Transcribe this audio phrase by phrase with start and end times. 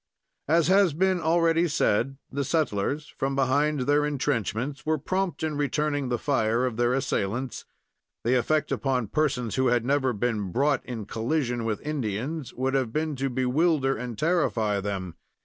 [0.47, 6.09] As has been already said, the settlers, from behind their intrenchments, were prompt in returning
[6.09, 7.65] the fire of their assailants.
[8.23, 12.91] The effect upon persons who had never been brought in collision with Indians would have
[12.91, 15.17] been to bewilder and terrify them.